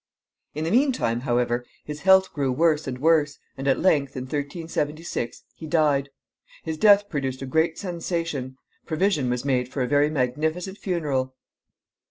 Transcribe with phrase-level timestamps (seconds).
[0.55, 4.23] In the mean time, however, his health grew worse and worse, and at length, in
[4.23, 6.09] 1376, he died.
[6.63, 8.57] His death produced a great sensation.
[8.87, 11.35] Provision was made for a very magnificent funeral.